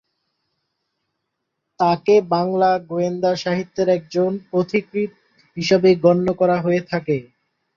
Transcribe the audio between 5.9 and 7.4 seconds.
গণ্য করা হয়ে থাকে।